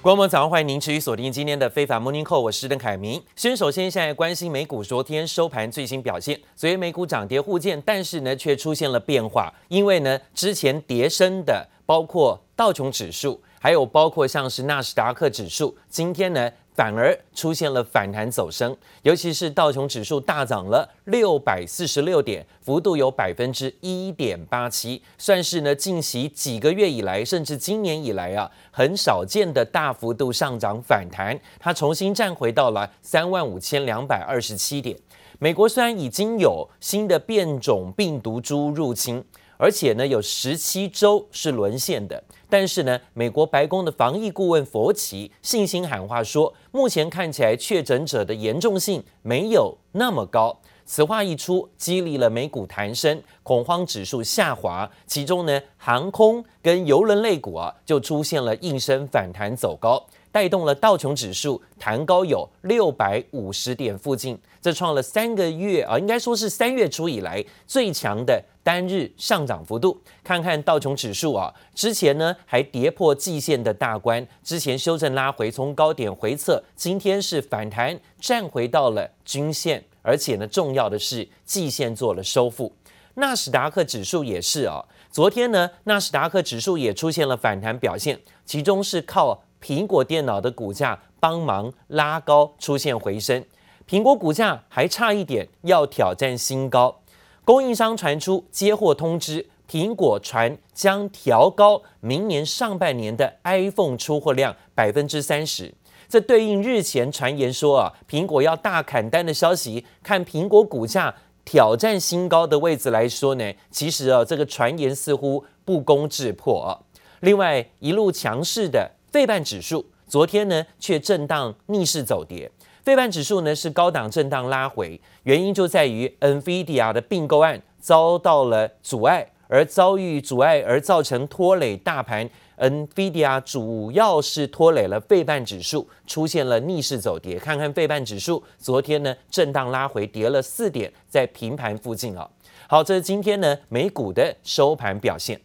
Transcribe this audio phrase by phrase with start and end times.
[0.00, 3.20] 观众早上欢迎您持续锁定今天的非法 Morning Call，我是邓凯明。
[3.34, 16.50] 先首先现在关心美股昨天收盘最新表现，昨天美股涨跌互见，但是呢却出现了变化，因为呢之前跌升的包括道琼指数，还有包括像是纳斯达克指数，今天呢。
[16.78, 34.96] 反而出现了反弹走升，尤其是道琼指数大涨了六百四十六点，幅度有百分之一点八七，算是呢近期几个月以来，甚至今年以来啊很少见的大幅度上涨反弹，它重新站回到了三万五千两百二十七点。
[35.40, 39.24] 美国虽然已经有新的变种病毒株入侵，
[39.56, 42.22] 而且呢有十七州是沦陷的。
[42.48, 50.58] 但是呢，美国白宫的防疫顾问佛奇信心喊话说，目前看起来确诊者的严重性没有那么高。
[50.86, 54.90] 此话一出，激励了美股弹升，恐慌指数下滑。
[55.06, 60.02] 其中呢，航空跟邮轮类股啊，就出现了应声反弹走高。
[60.30, 69.98] 带动了道琼指数弹高有六百五十点附近，这创了三个月啊，应该说是三月初以来最强的单日上涨幅度。
[70.22, 82.70] 看看道琼指数啊，之前呢还跌破季线的大关，之前修正拉回，从高点回测，今天是反弹站回到了均线，而且呢重要的是季线做了收复。
[83.14, 89.42] 纳斯达克指数也是啊，昨天呢纳斯达克指数也出现了反弹表现，其中是靠。
[89.60, 93.44] 苹果电脑的股价帮忙拉高，出现回升。
[93.88, 97.00] 苹果股价还差一点要挑战新高。
[97.48, 105.72] 供应商传出接货通知，苹果传将调高明年上半年的 iPhone 出货量百分之三十。
[106.10, 109.86] 这对应日前传言说啊，苹果要大砍单的消息。
[110.02, 111.14] 看苹果股价
[111.46, 116.78] 挑战新高的位置来说呢，其实啊，这个传言似乎不攻自破。
[117.20, 118.90] 另外，一路强势的。
[119.10, 122.50] 费半指数昨天呢却震荡逆势走跌，
[122.82, 132.28] 费半指数呢是高档震荡拉回，原因就在于 NVIDIA 的并购案遭到了阻碍，而遭遇阻碍而造成拖累大盘
[132.58, 137.38] ，NVIDIA 主要是拖累了费半指数出现了逆势走跌。
[137.38, 142.28] 看看费半指数昨天呢震荡拉回，跌了四点，在平盘附近啊。
[142.68, 145.40] 好，这是今天呢美股的收盘表现。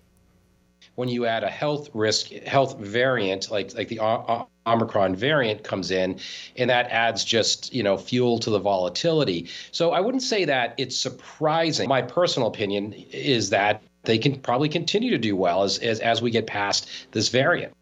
[0.96, 4.00] When you add a health risk, health variant like like the
[4.66, 6.20] Omicron variant comes in,
[6.56, 9.50] and that adds just you know fuel to the volatility.
[9.72, 11.90] So I wouldn't say that it's surprising.
[11.90, 16.22] My personal opinion is that they can probably continue to do well as as, as
[16.22, 17.74] we get past this variant.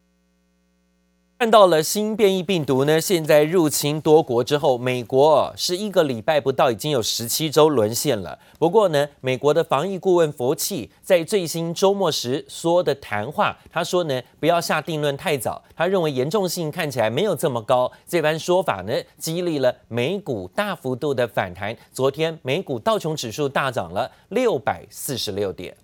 [1.41, 8.37] 看到了新变异病毒呢，现在入侵多国之后，美国是一个礼拜不到已经有十七州沦陷了。
[8.59, 17.91] 不过呢，美国的防疫顾问佛奇在最新周末时说的谈话，他说呢，不要下定论太早，他认为严重性看起来没有这么高。
[18.07, 21.75] 这番说法呢，激励了美股大幅度的反弹。
[21.91, 25.75] 昨天美股道琼指数大涨了六百四十六点。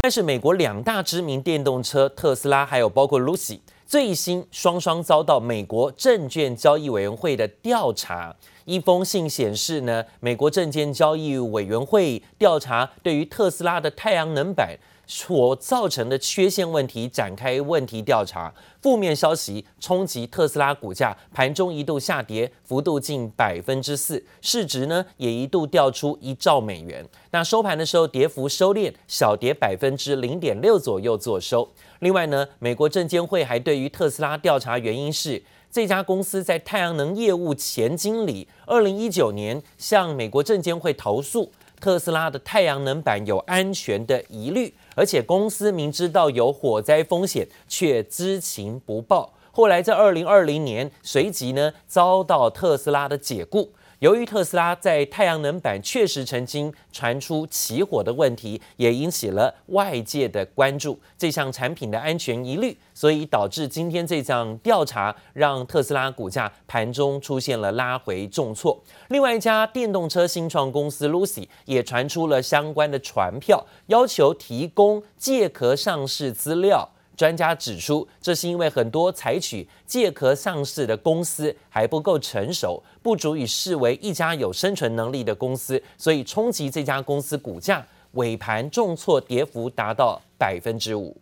[0.00, 8.34] 但是美国两大知名电动车特斯拉，还有包括 Lucy，最新双双遭到美国证券交易委员会的调查。
[8.64, 14.78] 一封信显示呢，美国证券交易委员会调查对于特斯拉的太阳能板。
[15.08, 18.52] 所造成的缺陷问题展开问题调查，
[18.82, 27.04] 负面消息冲击特斯拉股价，盘中一度下跌，幅度近百分之四，市值呢也一度掉出一兆美元。
[27.30, 31.66] 那收盘的时候，跌幅收敛，小跌百分之零点六左右作收。
[32.00, 44.74] 另外呢，美国证监会还对于特斯拉调查原因是这家公司在太阳能业务前经理二零一九年向美国证监会投诉特斯拉的太阳能板有安全的疑虑。
[44.98, 49.32] 而且公司明知道有火灾风险，却知情不报。
[49.52, 53.70] 后来在二零二零年，随即呢遭到特斯拉的解雇。
[54.00, 68.80] 由于特斯拉在太阳能板确实曾经传出起火的问题，也引起了外界的关注这项产品的安全疑虑，所以导致今天这项调查让特斯拉股价盘中出现了拉回重挫。
[69.08, 76.88] 另外一家电动车新创公司 Lucy 也传出了相关的传票，要求提供借壳上市资料。
[77.18, 91.16] 专家指出，这是因为很多采取借壳上市的公司还不够成熟，不足以视为一家有生存能力的公司，所以冲击这家公司股价，尾盘重挫，跌幅达到百分之五。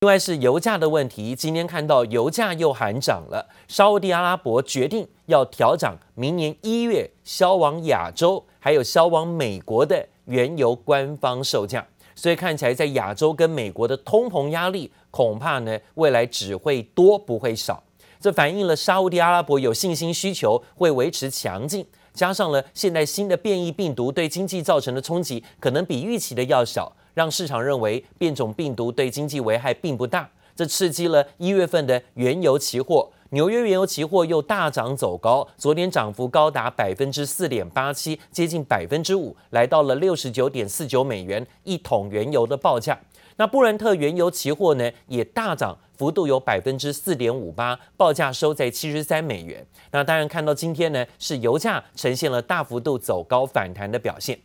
[0.00, 11.86] 另外是油价的问题，今天看到油价又喊涨了，沙乌地阿拉伯决定要调涨明年一月销往亚洲还有销往美国的原油官方售价。
[12.14, 17.82] 所以看起来在亚洲跟美国的通膨压力恐怕呢未来只会多不会少。
[18.20, 21.84] 这反映了沙乌地阿拉伯有信心需求会维持强劲，
[22.14, 30.30] 加上了现在新的变异病毒对经济造成的冲击可能比预期的要小，让市场认为变种病毒对经济危害并不大。
[30.56, 42.96] 这刺激了一月份的原油期货，纽约原油期货又大涨走高，昨天涨幅高达百分之四点八七，接近百分之五，来到了六十九点四九美元一桶原油的报价。
[43.34, 49.66] 那布伦特原油期货呢也大涨，幅度有百分之四点五八，报价收在七十三美元。
[49.90, 54.38] 那当然看到今天呢是油价呈现了大幅度走高反弹的表现。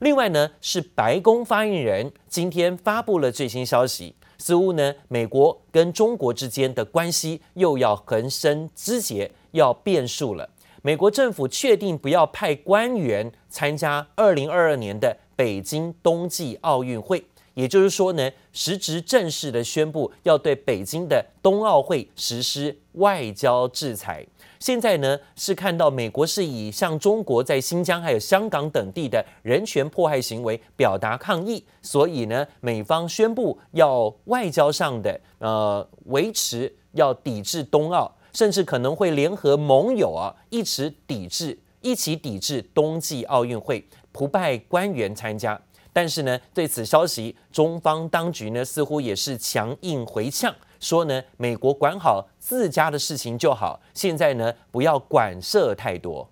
[0.00, 4.14] 另外呢是白宫发言人今天发布了最新消息。
[4.38, 10.48] 似乎呢，美国跟中国之间的关系又要横生枝节，要变数了。
[10.82, 24.26] 美国政府确定不要派官员参加二零二二年的北京冬季奥运会，也就是说呢，实质正式的宣布要对北京的冬奥会实施外交制裁。
[24.58, 45.60] 现在呢，是看到美国是以向中国在新疆还有香港等地的人权迫害行为表达抗议，所以呢，美方宣布要外交上的呃维持，要抵制冬奥，甚至可能会联合盟友啊一起抵制，一起抵制冬季奥运会，不派官员参加。
[45.94, 50.54] 但是呢，对此消息，中方当局呢似乎也是强硬回呛。
[50.80, 56.28] 说呢，美国管好自家的事情就好，现在呢，不要管涉太多。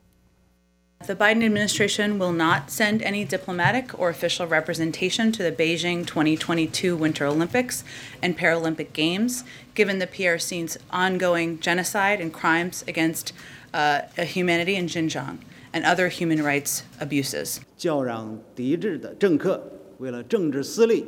[1.06, 6.96] The Biden administration will not send any diplomatic or official representation to the Beijing 2022
[6.96, 7.80] Winter Olympics
[8.20, 9.42] and Paralympic Games,
[9.74, 13.32] given the PRC's ongoing genocide and crimes against
[13.72, 15.38] uh, humanity in Xinjiang
[15.72, 17.58] and other human rights abuses.
[17.76, 19.60] 叫嚷抵制的政客
[19.98, 21.04] 为了政治私利，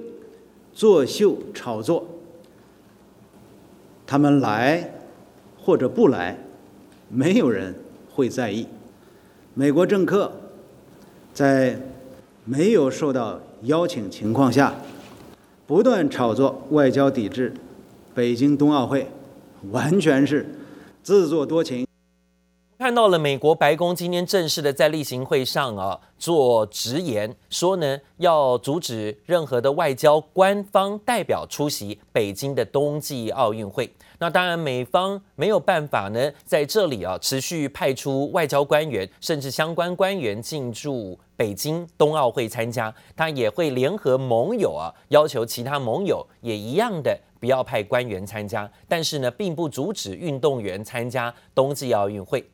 [0.73, 2.09] 作秀炒作。
[4.07, 4.93] 他们来
[5.59, 6.39] 或者不来，
[7.09, 7.75] 没有人
[8.13, 8.67] 会在意。
[9.55, 10.33] 美国政客
[11.33, 11.79] 在
[12.45, 14.75] 没有受到邀请情况下，
[15.67, 17.53] 不断炒作外交抵制
[18.15, 19.09] 北京冬奥会，
[19.71, 20.47] 完全是
[21.03, 21.87] 自作多情。
[22.85, 33.91] 看到了美国白宫今天正式的在例行会上啊做直言，说呢要阻止任何的外交官方代表出席北京的冬季奥运会。
[34.19, 52.45] 那当然美方没有办法呢在这里啊持续派出外交官员甚至相关官员进驻北京冬奥会参加，他也会联合盟友啊要求其他盟友也一样的不要派官员参加，但是呢并不阻止运动员参加冬季奥运会。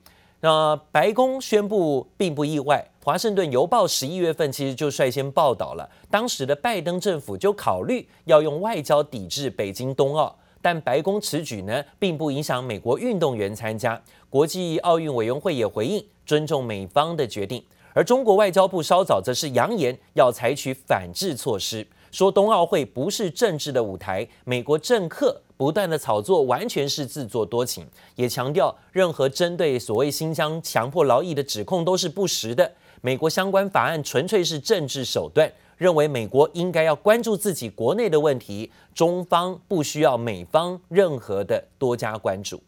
[0.43, 14.01] 那白宫宣布并不意外，《华盛顿邮报》十一月份其实就率先报道了，当时的拜登政府就考虑要用外交抵制北京冬奥，但白宫此举呢，并不影响美国运动员参加。
[14.31, 17.63] 国际奥运委员会也回应，尊重美方的决定，
[17.93, 21.87] 而中国外交部稍早则是扬言要采取反制措施。
[22.11, 27.87] 说冬奥会不是政治的舞台，美国政客不断的炒作完全是自作多情，
[28.17, 32.73] 也强调任何针对所谓新疆强迫劳役的指控都是不实的。
[33.03, 42.63] 美国相关法案纯粹是政治手段，认为美国应该要关注自己国内的问题，中方不需要美方任何的多加关注。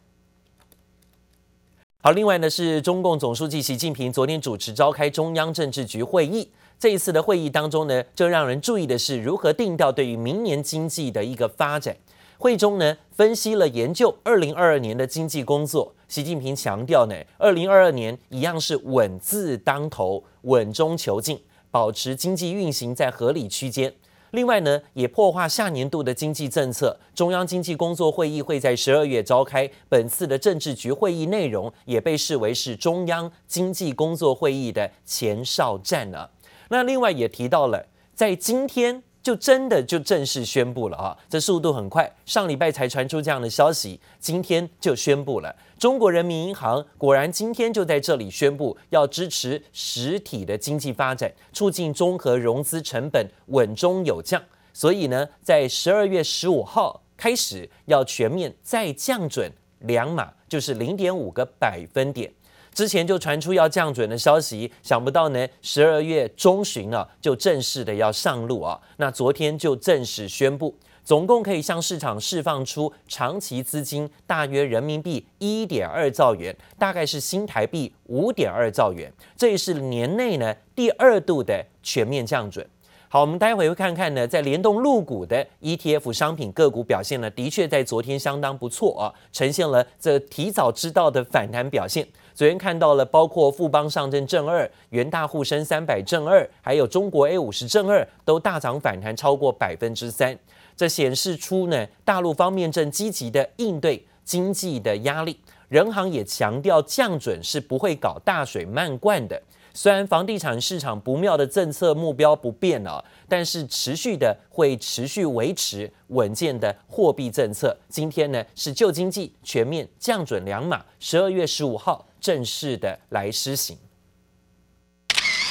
[2.03, 6.51] 好，另外呢是中共总书记习近平昨天主持召开中央政治局会议。
[6.79, 11.97] 这一次的会议当中呢，就让人注意的是如何定调对于明年经济的一个发展。
[12.43, 15.95] 会中呢，分析了研究二零二二年的经济工作。
[16.09, 23.95] 习近平强调呢，二零二二年一样是稳字当头，稳中求进，保持经济运行在合理区间。
[24.33, 26.99] 另外呢，也破坏下年度的经济政策。
[27.15, 36.29] 中央经济工作会议会在十二月召开，本次的政治局会议内容也被视为是中央经济工作会议的前哨战了。
[36.71, 45.55] 那另外也提到了，在今天就真的就正式宣布了啊，这速度很快，上礼拜才传出这样的消息，今天就宣布了。
[45.79, 54.43] 中国人民银行果然今天就在这里宣布，要支持实体的经济发展，促进综合融资成本稳中有降。
[54.73, 62.33] 所以呢，在十二月十五号开始要全面再降准两码，就是零点五个百分点。
[62.75, 68.81] 之前就传出要降准的消息，想不到呢，十二月中旬啊，就正式的要上路啊。
[68.97, 70.75] 那昨天就正式宣布，
[71.05, 79.13] 总共可以向市场释放出长期资金大约人民币一点二兆元，大概是新台币五点二兆元。
[79.37, 82.67] 这也是年内呢第二度的全面降准。
[83.11, 92.09] 好，我们待会会看看呢，在联动入股的 ETF 商品个股表现呢，的确在昨天相当不错啊，呈现了这提早知道的反弹表现。
[92.43, 100.37] 昨天看到了，包括富邦上证正二、元大沪深三百正二，还有中国 A 五十正二，都大涨反弹超过百分之三。
[100.75, 105.39] 这显示出呢，大陆方面正积极的应对经济的压力。
[105.69, 109.41] 人行也强调，降准是不会搞大水漫灌的。
[109.75, 117.77] 虽然房地产市场不妙的政策目标不变了，但是持续的会持续维持稳健的货币政策。
[117.89, 123.79] 今天呢是旧经济全面降准两码，十二月十五号正式的来施行。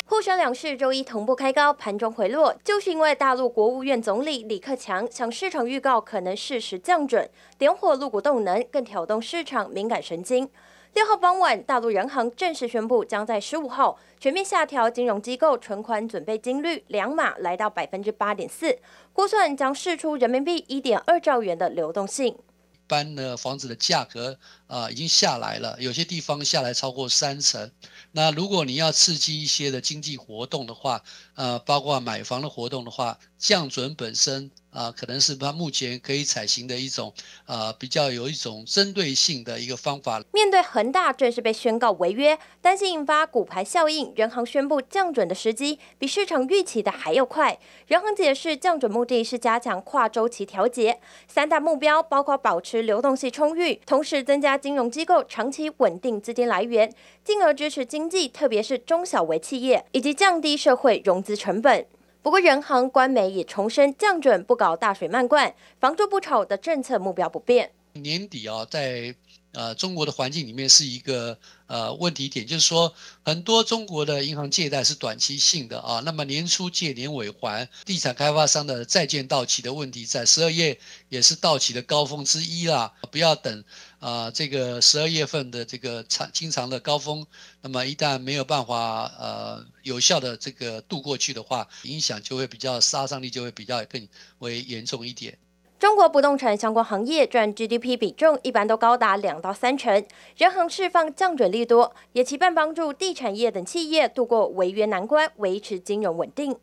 [0.05, 10.47] 沪深两市周一同步开高，盘中回落，就是因为大陆国务院总理李克强向市场预告可能适时降准，点火陆股动能，更挑动市场敏感神经。
[10.93, 18.77] 六号傍晚，大陆人行正式宣布，将在十五号全面下调金融机构存款准备金率两码，来到百分之八点四，
[19.13, 22.27] 估算将释出人民币一点二兆元的流动性。
[22.27, 27.71] 一般的，房子的价格啊、已经下来了，有些地方下来超过三成。
[28.11, 31.01] 那如果你要刺激一些的经济活动的话，
[31.35, 34.51] 呃，包括买房的活动的话，降准本身。
[34.71, 37.13] 啊、可能是他目前可以采行的一种，
[37.45, 40.21] 呃，比较有一种针对性的一个方法。
[40.31, 47.59] 面对恒大正式被宣告违约，担心引发骨牌效应，人行宣布降准的时机比市场预期的还要快。
[47.87, 61.85] 人行解释，降准目的是加强跨周期调节，三大目标包括保持流动性充裕，同时增加金融机构长期稳定资金来源，进而支持经济，特别是中小微企业，以及降低社会融资成本。
[62.23, 67.71] 不过，人行官媒也重申，降准不搞大水漫灌，房住不炒的政策目标不变。
[67.93, 69.13] 年底啊，在
[69.53, 80.77] 呃中国的环境里面是一个呃问题点，就是说很多中国的银行借贷是短期性的啊，那么年初借年尾还，地产开发商的债券到期的问题，在十二月
[81.09, 83.63] 也是到期的高峰之一啦，不要等。
[84.01, 87.23] 啊、这个十二月份的这个常经常的高峰，
[87.61, 94.07] 那么一旦没有办法呃有效的这个度过去的话，影响就会比较杀伤力就会比较更
[94.39, 95.37] 为严重一点。
[95.77, 100.05] 中国不动产相关行业占 GDP 比重一般都高达两到三成，
[100.35, 106.55] 人行释放降准利多，也期盼帮助地产业等企业度过违约难关，维持金融稳定。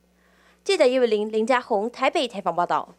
[0.65, 2.95] 记者叶伟林、林家宏台北采访报道。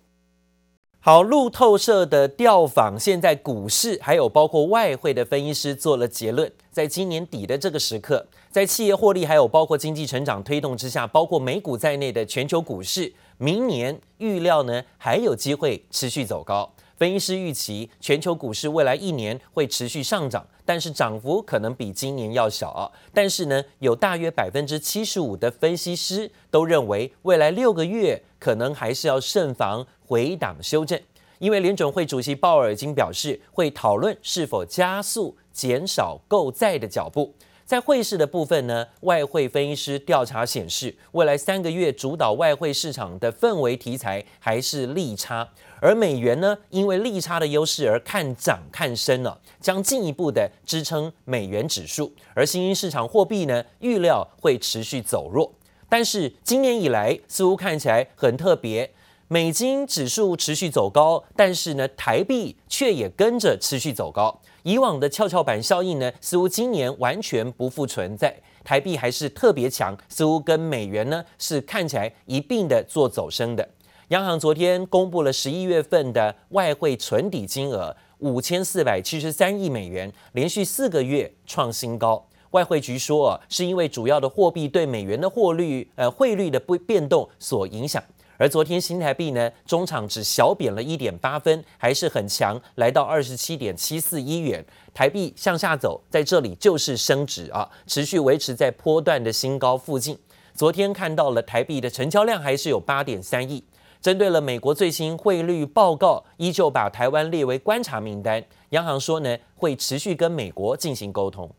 [1.02, 16.70] 好，路透社的调访，现在股市还有包括外汇的分析师做了结论，在今年底的这个时刻，在企业获利还有包括经济成长推动之下，包括美股在内的全球股市，明年预料呢还有机会持续走高。
[16.98, 22.92] 分析师预期全球股市未来一年会持续上涨，但是涨幅可能比今年要小啊。
[23.14, 31.00] 但是呢，有大约百分之七十五的分析师都认为，未来六个月可能还是要慎防回档修正，
[31.38, 37.36] 因为联准会主席鲍尔已经表示会讨论是否加速减少购债的脚步。
[37.64, 45.48] 在汇市的部分呢，外汇分析师调查显示，未来三个月主导外汇市场的氛围题材还是利差，
[45.80, 52.12] 而美元呢，因为利差的优势而看涨看升了，将进一步的支撑美元指数。
[52.34, 55.54] 而新兴市场货币呢，预料会持续走弱。
[55.88, 58.92] 但是今年以来似乎看起来很特别，
[59.32, 64.42] 美金指数持续走高，但是呢，台币却也跟着持续走高。
[64.64, 73.70] 以往的跷跷板效应呢，似乎今年完全不复存在，台币还是特别强，似乎跟美元呢是看起来一并的做走升的。
[74.08, 82.26] 央行昨天公布了十一月份的外汇存底金额五千四百七十三亿美元，连续四个月创新高。
[82.50, 88.04] 外汇局说啊，是因为主要的货币对美元的汇率呃汇率的不变动所影响。
[88.40, 94.66] 而昨天新台币呢，中场只小贬了一点八分，还是很强，来到二十七点七四一元。
[94.94, 100.18] 台币向下走，在这里就是升值啊，持续维持在波段的新高附近。
[100.54, 103.62] 昨天看到了台币的成交量还是有八点三亿。
[104.00, 108.42] 针对了美国最新汇率报告，依旧把台湾列为观察名单。
[108.70, 111.52] 央行说呢，会持续跟美国进行沟通。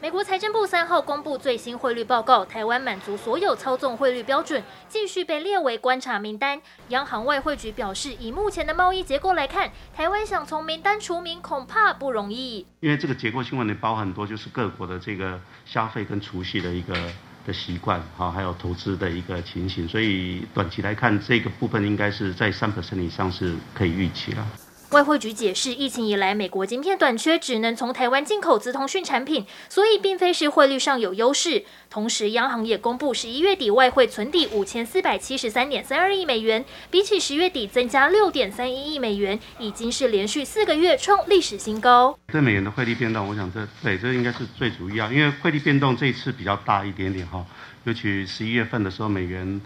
[0.00, 6.60] 美国财政部三号公布最新汇率报告，台湾满足所有操纵汇率标准，继续被列为观察名单。
[6.90, 12.64] 央行外汇局表示，以目前的贸易结构来看，台湾想从名单除名恐怕不容易。
[12.78, 16.94] 因为这个结构性问题包含很多，就是各国的这个消费跟储蓄的一个
[17.44, 24.46] 的习惯，好，还有投资的一个情形，所以短期来看，这个部分应该是在三%以上是可以预期了。
[24.90, 31.66] 外汇局解释，疫情以来，美国晶片短缺，只能从台湾进口资通讯产品，所以并非是汇率上有优势。
[31.90, 42.18] 同时，央行也公布十一月底外汇存底五千四百七十三点三二亿美元，比起十月底增加六点三一亿美元，已经是连续四个月创历史新高。
[42.32, 47.44] 对美元的汇率变动，我想这对这应该是最主要，因为汇率变动这一次比较大一点点哈，
[47.84, 49.60] 尤其十一月份的时候，美元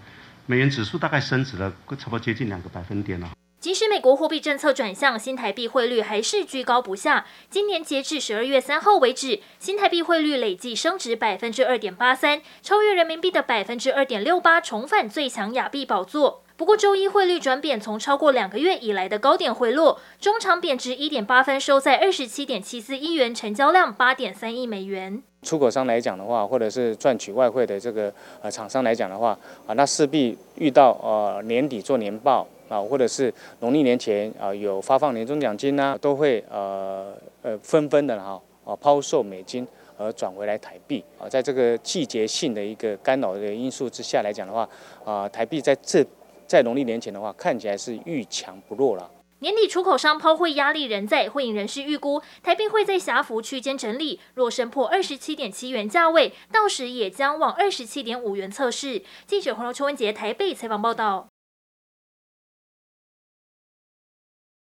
[0.47, 3.31] 美元指数大概升值了差不多接近两个百分点了。
[3.62, 7.25] 即使美国货币政策转向，新台币汇率还是居高不下。
[7.49, 16.42] 今年截至十二月三号为止，新台币汇率累计升值百分之二点八三，超越人民币的百分之二点六八，重返最强亚币宝座。
[16.57, 25.23] 不过周一汇率转贬，从超过两个月以来的高点回落，中场贬值一点八分，收在二十七点七四亿元，成交量八点三亿美元。
[25.42, 29.38] 出口商来讲的话，或者是赚取外汇的这个呃厂商来讲的话，
[29.69, 32.45] 啊，那势必遇到呃年底做年报。
[32.73, 39.67] 啊，或者是农历年前啊，有发放年终奖金呐，都会呃呃纷纷的哈啊抛售美金
[39.99, 44.67] 而转回来台币啊，在这个季节性的一个干扰的因素之下来讲的话
[45.05, 46.02] 啊，台币在这
[46.47, 49.11] 在农历年前的话，看起来是愈强不弱了。
[49.41, 59.02] 年底出口商抛汇压力仍在，会引人士预估台币会在狭幅区间整理，若升破二十七点七元价位，到时也将往二十七点五元测试。
[59.26, 61.32] 记者黄柔秋文杰台北采访报道。